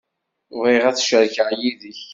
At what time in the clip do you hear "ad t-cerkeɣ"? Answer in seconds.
0.89-1.49